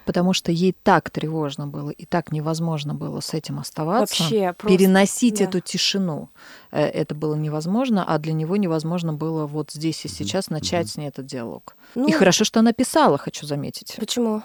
[0.09, 4.23] потому что ей так тревожно было и так невозможно было с этим оставаться.
[4.23, 5.45] Вообще, просто, переносить да.
[5.45, 6.31] эту тишину.
[6.71, 10.91] Э, это было невозможно, а для него невозможно было вот здесь и сейчас начать mm-hmm.
[10.91, 11.77] с ней этот диалог.
[11.95, 13.97] Ну, и хорошо, что она писала, хочу заметить.
[13.99, 14.43] Почему?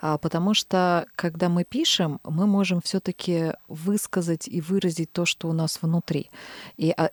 [0.00, 5.52] А, потому что, когда мы пишем, мы можем все-таки высказать и выразить то, что у
[5.52, 6.30] нас внутри.
[6.76, 7.10] И а,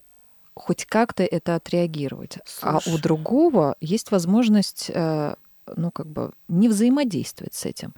[0.53, 2.37] хоть как-то это отреагировать.
[2.45, 2.79] Слушай.
[2.85, 5.33] А у другого есть возможность э,
[5.75, 7.93] ну, как бы не взаимодействовать с этим.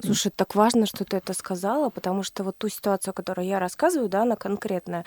[0.00, 4.08] Слушай, так важно, что ты это сказала, потому что вот ту ситуацию, которую я рассказываю,
[4.08, 5.04] да, она конкретная,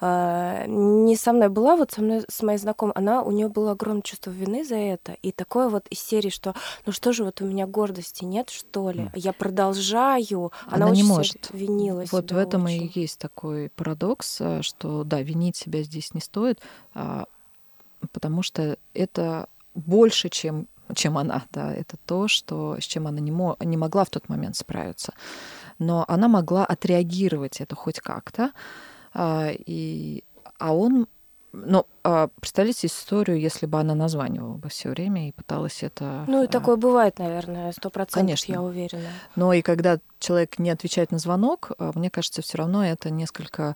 [0.00, 3.72] э, не со мной была, вот со мной, с моей знакомой, она, у нее было
[3.72, 6.54] огромное чувство вины за это, и такое вот из серии, что,
[6.86, 11.02] ну что же, вот у меня гордости нет, что ли, я продолжаю, она, она не
[11.02, 11.50] может.
[11.52, 12.90] винила Вот в этом очень.
[12.94, 16.60] и есть такой парадокс, э, что, да, винить себя здесь не стоит,
[16.94, 17.26] а,
[18.12, 21.44] потому что это больше, чем, чем она.
[21.52, 25.12] Да, это то, что, с чем она не, мо, не могла в тот момент справиться.
[25.78, 28.52] Но она могла отреагировать это хоть как-то.
[29.12, 30.24] А, и,
[30.58, 31.06] а он
[31.52, 36.24] ну, а представляете историю, если бы она названивала бы все время и пыталась это...
[36.28, 39.08] Ну, и такое бывает, наверное, сто процентов, я уверена.
[39.34, 43.74] Но и когда человек не отвечает на звонок, а, мне кажется, все равно это несколько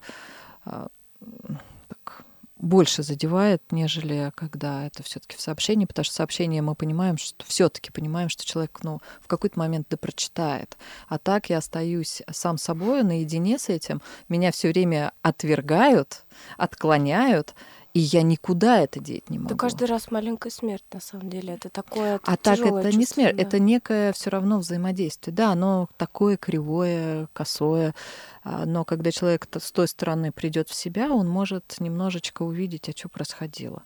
[2.65, 7.91] больше задевает, нежели когда это все-таки в сообщении, потому что сообщение мы понимаем, что все-таки
[7.91, 10.77] понимаем, что человек ну, в какой-то момент да прочитает.
[11.09, 14.01] А так я остаюсь сам собой наедине с этим.
[14.29, 16.25] Меня все время отвергают,
[16.57, 17.55] отклоняют,
[17.95, 19.51] и я никуда это деть не могу.
[19.51, 21.55] Это каждый раз маленькая смерть, на самом деле.
[21.55, 23.43] Это такое это А так это чувство, не смерть, да.
[23.43, 25.33] это некое все равно взаимодействие.
[25.33, 27.95] Да, оно такое кривое, косое,
[28.43, 32.93] а, но когда человек с той стороны придет в себя, он может немножечко увидеть, а
[32.97, 33.85] что происходило.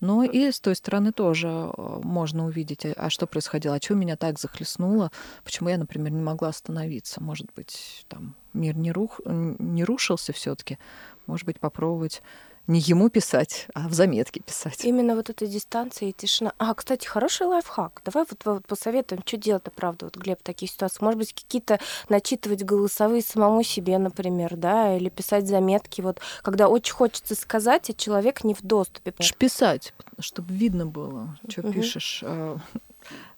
[0.00, 3.94] Ну и с той стороны тоже а, можно увидеть, а, а что происходило, а что
[3.94, 5.12] меня так захлестнуло,
[5.44, 7.22] почему я, например, не могла остановиться.
[7.22, 10.80] Может быть, там мир не, рух, не рушился все-таки,
[11.28, 12.20] может быть, попробовать
[12.66, 14.84] не ему писать, а в заметке писать.
[14.84, 16.52] Именно вот эта дистанция и тишина.
[16.58, 18.02] А, кстати, хороший лайфхак.
[18.04, 21.02] Давай вот, вот посоветуем, что делать-то, правда, вот, Глеб, в таких ситуациях.
[21.02, 26.00] Может быть, какие-то начитывать голосовые самому себе, например, да, или писать заметки.
[26.00, 29.12] Вот, когда очень хочется сказать, а человек не в доступе.
[29.38, 31.72] Писать, чтобы видно было, что угу.
[31.72, 32.22] пишешь.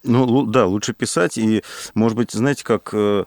[0.05, 1.63] Ну, да, лучше писать и,
[1.95, 3.25] может быть, знаете, как э,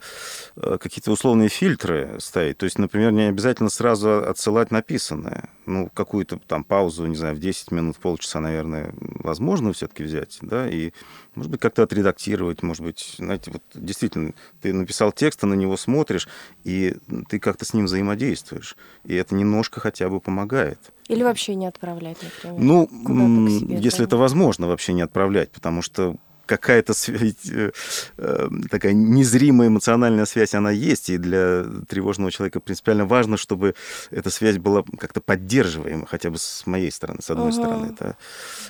[0.56, 2.58] э, какие-то условные фильтры ставить.
[2.58, 5.50] То есть, например, не обязательно сразу отсылать написанное.
[5.66, 10.68] Ну, какую-то там паузу, не знаю, в 10 минут, полчаса, наверное, возможно все-таки взять, да,
[10.68, 10.92] и,
[11.34, 15.76] может быть, как-то отредактировать, может быть, знаете, вот действительно, ты написал текст, ты на него
[15.76, 16.28] смотришь,
[16.64, 16.96] и
[17.28, 18.76] ты как-то с ним взаимодействуешь.
[19.04, 20.78] И это немножко хотя бы помогает.
[21.08, 22.60] Или вообще не отправлять, например.
[22.60, 26.16] Ну, если это возможно, вообще не отправлять, потому что
[26.48, 27.70] какая-то э,
[28.16, 33.74] э, такая незримая эмоциональная связь, она есть, и для тревожного человека принципиально важно, чтобы
[34.10, 37.52] эта связь была как-то поддерживаема, хотя бы с моей стороны, с одной uh-huh.
[37.52, 37.94] стороны.
[38.00, 38.16] Да.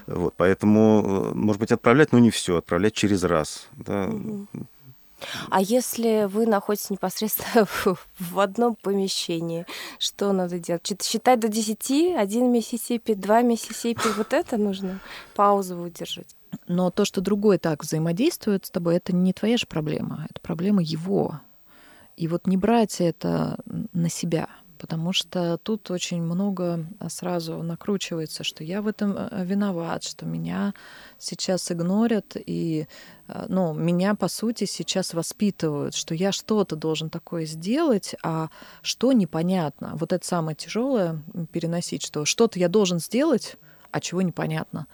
[0.06, 3.68] Вот, поэтому, э, может быть, отправлять, но не все, отправлять через раз.
[3.76, 4.06] Да.
[4.06, 4.46] Uh-huh.
[5.50, 9.66] А если вы находитесь непосредственно в, в одном помещении,
[9.98, 10.90] что надо делать?
[11.02, 15.00] Считать до 10, один Миссисипи, два Миссисипи, вот это нужно
[15.34, 16.37] паузу выдержать.
[16.66, 20.82] Но то, что другой так взаимодействует с тобой, это не твоя же проблема, это проблема
[20.82, 21.40] его.
[22.16, 23.58] И вот не брать это
[23.92, 30.04] на себя, потому что тут очень много сразу накручивается, что я в этом э, виноват,
[30.04, 30.74] что меня
[31.18, 32.86] сейчас игнорят, и
[33.48, 38.48] ну, меня, по сути, сейчас воспитывают, что я что-то должен такое сделать, а
[38.80, 39.92] что непонятно.
[39.94, 43.56] Вот это самое тяжелое переносить, что что-то я должен сделать,
[43.90, 44.86] а чего непонятно.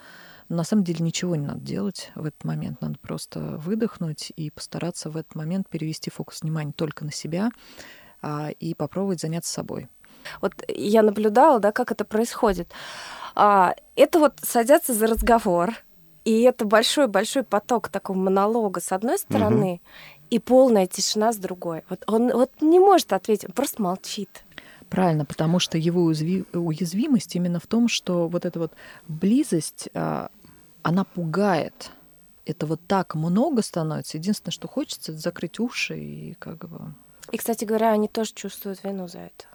[0.55, 2.81] Но на самом деле ничего не надо делать в этот момент.
[2.81, 7.51] Надо просто выдохнуть и постараться в этот момент перевести фокус внимания только на себя
[8.23, 9.88] а, и попробовать заняться собой.
[10.40, 12.71] Вот я наблюдала, да, как это происходит.
[13.35, 15.75] А, это вот садятся за разговор,
[16.25, 19.81] и это большой-большой поток такого монолога с одной стороны, угу.
[20.31, 21.83] и полная тишина с другой.
[21.88, 24.45] Вот он вот не может ответить, он просто молчит.
[24.88, 28.73] Правильно, потому что его уязвимость именно в том, что вот эта вот
[29.09, 30.29] близость, а,
[30.85, 31.90] она пугает.
[32.47, 34.18] этого так много становится.
[34.18, 36.94] Единственное, что хочется, это закрыть уши и как бы...
[37.33, 39.47] И, кстати говоря, они тоже чувствуют вину за это.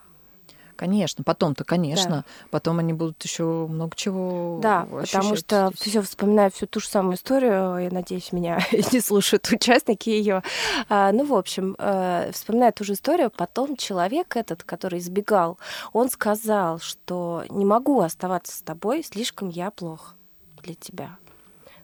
[0.76, 2.10] Конечно, потом-то, конечно.
[2.10, 2.24] Да.
[2.50, 4.60] Потом они будут еще много чего.
[4.64, 7.78] Да, потому что все вспоминаю всю ту же самую историю.
[7.78, 8.60] Я надеюсь, меня
[8.92, 10.42] не слушают участники ее.
[10.88, 15.60] А, ну, в общем, э, вспоминая ту же историю, потом человек этот, который избегал,
[15.94, 20.16] он сказал, что не могу оставаться с тобой, слишком я плох
[20.64, 21.18] для тебя.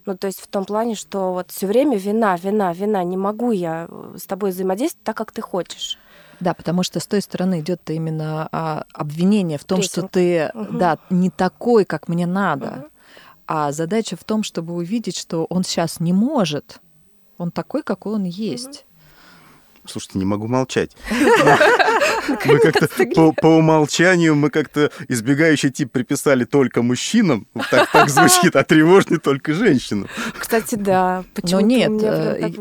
[0.05, 3.51] Ну, то есть в том плане, что вот все время вина, вина, вина, не могу
[3.51, 5.97] я с тобой взаимодействовать так, как ты хочешь.
[6.39, 9.91] Да, потому что с той стороны идет именно а, обвинение в том, Рейтинг.
[9.91, 10.77] что ты угу.
[10.77, 12.67] да, не такой, как мне надо.
[12.67, 12.89] Угу.
[13.47, 16.79] А задача в том, чтобы увидеть, что он сейчас не может.
[17.37, 18.85] Он такой, какой он есть.
[19.87, 20.91] Слушайте, не могу молчать.
[22.45, 27.47] Мы как-то по, по умолчанию мы как-то избегающий тип приписали только мужчинам.
[27.69, 30.07] Так, так звучит, а тревожный только женщинам.
[30.37, 31.23] Кстати, да.
[31.33, 32.51] Почему Но нет, э,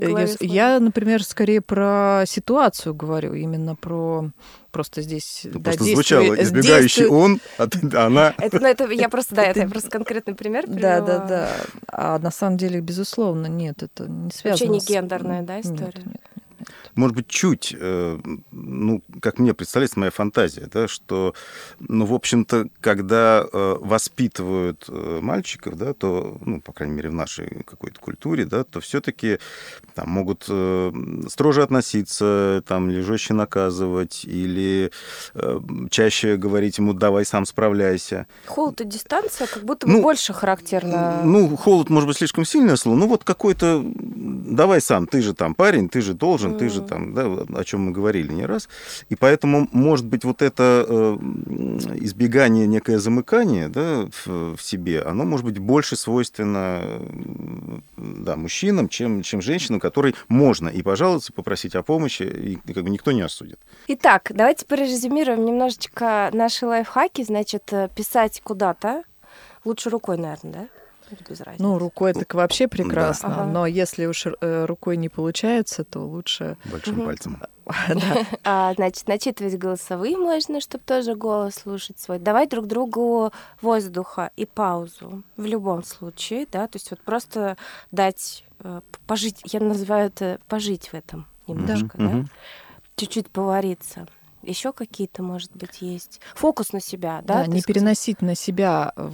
[0.40, 4.30] я, я, например, скорее про ситуацию говорю, именно про
[4.70, 7.68] просто здесь ну, да, просто звучало избегающий он, а
[8.06, 8.34] она.
[8.38, 10.64] Это, ну, это я просто да, это просто конкретный пример.
[10.66, 11.48] Да, да, да.
[11.86, 14.72] А на самом деле, безусловно, нет, это не связано.
[14.72, 15.92] Вообще не гендерная, да, история.
[15.94, 16.43] Нет, нет
[16.94, 18.18] может быть, чуть, э,
[18.52, 21.34] ну, как мне представляется, моя фантазия, да, что,
[21.80, 27.14] ну, в общем-то, когда э, воспитывают э, мальчиков, да, то, ну, по крайней мере, в
[27.14, 29.38] нашей какой-то культуре, да, то все-таки
[29.94, 30.44] там могут
[31.30, 34.90] строже относиться, там, или жестче наказывать, или
[35.90, 38.26] чаще говорить ему «давай сам справляйся».
[38.46, 41.20] Холод и дистанция как будто бы ну, больше характерно.
[41.24, 45.54] Ну, холод, может быть, слишком сильное слово, ну, вот какой-то «давай сам, ты же там
[45.54, 48.68] парень, ты же должен, ты же там, да, о чем мы говорили не раз.
[49.08, 51.16] И поэтому, может быть, вот это э,
[52.00, 56.82] избегание, некое замыкание да, в, в себе, оно может быть больше свойственно
[57.96, 62.90] да, мужчинам, чем, чем женщинам, которой можно и пожаловаться, попросить о помощи, и как бы
[62.90, 63.58] никто не осудит.
[63.88, 67.22] Итак, давайте прорезюмируем немножечко наши лайфхаки.
[67.22, 69.02] Значит, э, писать куда-то,
[69.64, 70.68] лучше рукой, наверное, да?
[71.28, 71.62] Без разницы.
[71.62, 73.34] Ну, рукой так вообще прекрасно, да.
[73.42, 73.44] ага.
[73.44, 76.56] но если уж э, рукой не получается, то лучше...
[76.70, 77.06] Большим угу.
[77.06, 77.42] пальцем.
[78.44, 82.18] а, значит, начитывать голосовые можно, чтобы тоже голос слушать свой.
[82.18, 87.56] Давать друг другу воздуха и паузу в любом случае, да, то есть вот просто
[87.90, 92.24] дать э, пожить, я называю это пожить в этом немножко, да,
[92.96, 94.06] чуть-чуть повариться.
[94.42, 96.20] Еще какие-то, может быть, есть.
[96.34, 97.44] Фокус на себя, да?
[97.44, 99.10] Да, не переносить на себя э,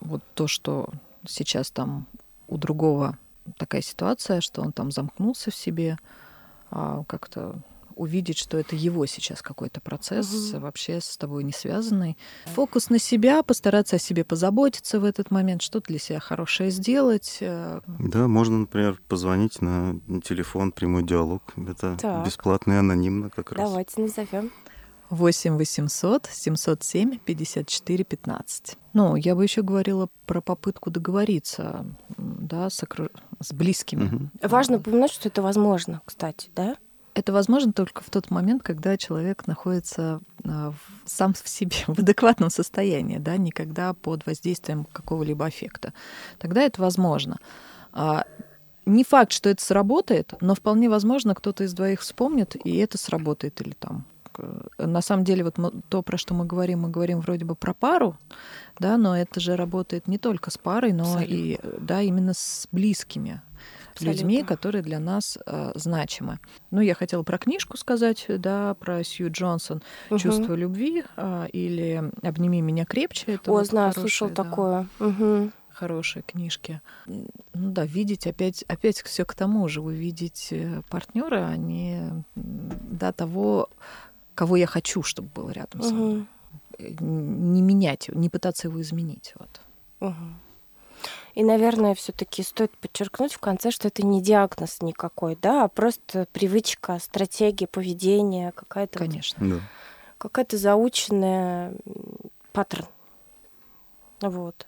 [0.00, 0.88] вот то, что
[1.26, 2.06] сейчас там
[2.48, 3.18] у другого
[3.58, 5.98] такая ситуация, что он там замкнулся в себе,
[6.70, 7.62] а как-то
[7.94, 10.60] увидеть, что это его сейчас какой-то процесс, угу.
[10.60, 12.16] вообще с тобой не связанный.
[12.46, 17.38] Фокус на себя, постараться о себе позаботиться в этот момент, что-то для себя хорошее сделать.
[17.40, 17.80] Э.
[17.86, 21.42] Да, можно, например, позвонить на телефон прямой диалог.
[21.56, 22.26] Это так.
[22.26, 23.68] бесплатно и анонимно как раз.
[23.68, 24.50] Давайте назовем.
[25.12, 28.76] 8 800 707 54 15.
[28.94, 31.84] Ну, я бы еще говорила про попытку договориться
[32.16, 33.08] да, с, окруж...
[33.38, 34.04] с близкими.
[34.06, 34.48] Угу.
[34.48, 36.76] Важно упомянуть, что это возможно, кстати, да?
[37.12, 40.72] Это возможно только в тот момент, когда человек находится а,
[41.04, 45.92] сам в себе в адекватном состоянии, да, никогда под воздействием какого-либо аффекта.
[46.38, 47.36] Тогда это возможно.
[47.92, 48.24] А,
[48.86, 53.60] не факт, что это сработает, но вполне возможно, кто-то из двоих вспомнит, и это сработает
[53.60, 54.06] или там
[54.78, 57.74] на самом деле, вот мы, то, про что мы говорим, мы говорим вроде бы про
[57.74, 58.16] пару,
[58.78, 61.34] да, но это же работает не только с парой, но Абсолютно.
[61.34, 63.42] и, да, именно с близкими
[63.92, 64.18] Абсолютно.
[64.18, 66.38] людьми, которые для нас э, значимы.
[66.70, 70.18] Ну, я хотела про книжку сказать, да, про Сью Джонсон угу.
[70.18, 73.34] «Чувство любви» э, или «Обними меня крепче».
[73.34, 74.88] Это О, вот знаю, слышал да, такое.
[74.98, 76.80] Угу хорошие книжки.
[77.06, 83.12] Ну да, видеть опять, опять все к тому же, увидеть э, партнера, а не да,
[83.12, 83.68] того,
[84.42, 85.88] кого я хочу, чтобы был рядом угу.
[85.88, 86.26] со мной.
[86.78, 89.34] Не менять его, не пытаться его изменить.
[89.38, 89.60] Вот.
[90.00, 90.24] Угу.
[91.34, 96.26] И, наверное, все-таки стоит подчеркнуть в конце, что это не диагноз никакой, да, а просто
[96.32, 98.98] привычка, стратегия поведения, какая-то.
[98.98, 99.46] Конечно.
[99.46, 99.62] Вот, да.
[100.18, 101.74] Какая-то заученная
[102.52, 102.86] паттерн
[104.30, 104.66] вот.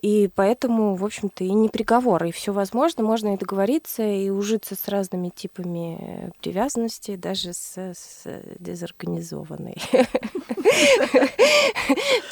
[0.00, 4.74] И поэтому, в общем-то, и не приговор, и все возможно, можно и договориться, и ужиться
[4.74, 8.24] с разными типами привязанности, даже с, с
[8.58, 9.76] дезорганизованной.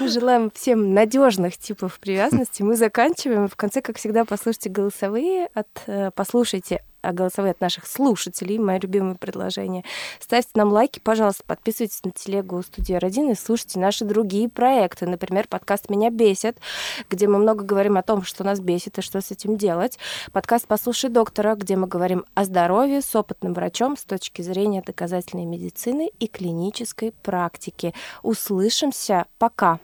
[0.00, 2.62] Мы желаем всем надежных типов привязанности.
[2.62, 3.48] Мы заканчиваем.
[3.48, 9.15] В конце, как всегда, послушайте голосовые от послушайте а голосовые от наших слушателей, мое любимое
[9.15, 9.85] предложение.
[10.19, 15.07] Ставьте нам лайки, пожалуйста, подписывайтесь на телегу студии «Родина» и слушайте наши другие проекты.
[15.07, 16.59] Например, подкаст «Меня бесит»,
[17.09, 19.98] где мы много говорим о том, что нас бесит и что с этим делать.
[20.33, 25.44] Подкаст «Послушай доктора», где мы говорим о здоровье с опытным врачом с точки зрения доказательной
[25.44, 27.94] медицины и клинической практики.
[28.23, 29.27] Услышимся.
[29.38, 29.81] Пока.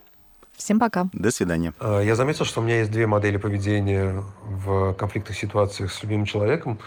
[0.56, 1.08] Всем пока.
[1.12, 1.74] До свидания.
[1.78, 6.24] А, я заметил, что у меня есть две модели поведения в конфликтных ситуациях с любимым
[6.24, 6.78] человеком.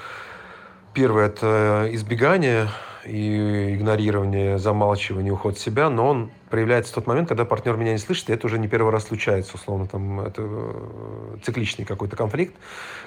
[0.94, 2.68] Первое– это избегание
[3.06, 7.98] и игнорирование, замалчивание, уход в себя, но он проявляется тот момент, когда партнер меня не
[7.98, 12.56] слышит, и это уже не первый раз случается, условно, там, это э, цикличный какой-то конфликт,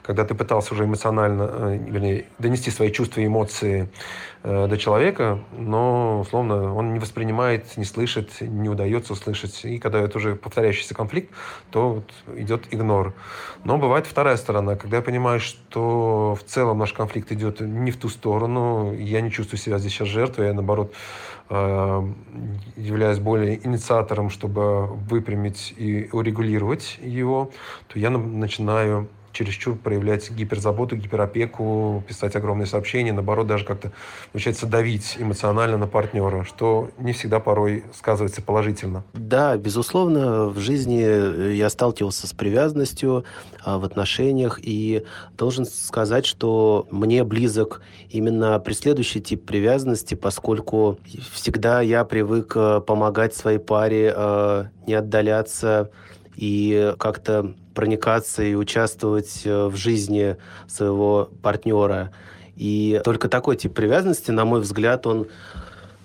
[0.03, 3.89] когда ты пытался уже эмоционально, э, вернее, донести свои чувства и эмоции
[4.43, 10.01] э, до человека, но, условно, он не воспринимает, не слышит, не удается услышать, и когда
[10.01, 11.31] это уже повторяющийся конфликт,
[11.71, 13.15] то вот идет игнор.
[13.65, 17.97] Но бывает вторая сторона, когда я понимаю, что в целом наш конфликт идет не в
[17.97, 20.95] ту сторону, я не чувствую себя здесь сейчас жертвой, я, наоборот,
[21.49, 22.03] Э,
[22.77, 27.51] являясь более инициатором, чтобы выпрямить и урегулировать его,
[27.89, 33.93] то я начинаю чересчур проявлять гиперзаботу, гиперопеку, писать огромные сообщения, наоборот, даже как-то
[34.33, 39.05] получается давить эмоционально на партнера, что не всегда порой сказывается положительно.
[39.15, 43.25] Да, безусловно, в жизни я сталкивался с привязанностью
[43.65, 45.05] а, в отношениях и
[45.37, 50.99] должен сказать, что мне близок именно преследующий тип привязанности, поскольку
[51.33, 55.91] всегда я привык а, помогать своей паре, а, не отдаляться
[56.37, 62.11] и как-то проникаться и участвовать э, в жизни своего партнера.
[62.57, 65.27] И только такой тип привязанности, на мой взгляд, он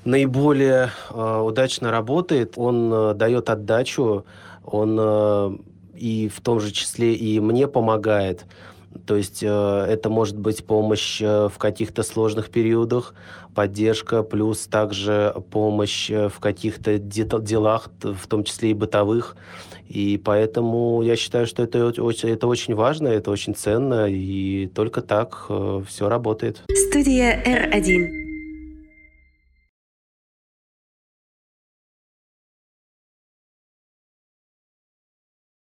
[0.06, 4.26] наиболее э, удачно работает, он э, дает отдачу,
[4.64, 5.58] он э,
[5.96, 8.46] и в том же числе и мне помогает.
[9.06, 13.14] То есть э, это может быть помощь э, в каких-то сложных периодах,
[13.54, 19.36] поддержка, плюс также помощь э, в каких-то делах, в том числе и бытовых.
[19.90, 25.50] И поэтому я считаю, что это, это очень важно, это очень ценно, и только так
[25.88, 26.64] все работает.
[26.90, 28.27] Студия R1.